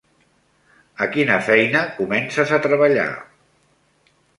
A 1.05 1.09
quina 1.17 1.37
feina 1.49 1.85
comences 2.01 2.59
a 2.59 2.63
treballar? 2.67 3.09